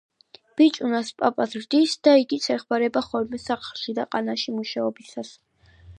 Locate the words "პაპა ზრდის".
1.23-1.93